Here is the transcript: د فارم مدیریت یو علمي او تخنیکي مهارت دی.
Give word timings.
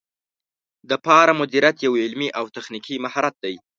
د 0.89 0.91
فارم 1.05 1.35
مدیریت 1.41 1.77
یو 1.85 1.93
علمي 2.03 2.29
او 2.39 2.45
تخنیکي 2.55 2.95
مهارت 3.05 3.35
دی. 3.43 3.55